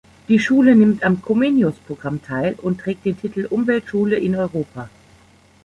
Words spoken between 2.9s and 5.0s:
den Titel Umweltschule in Europa.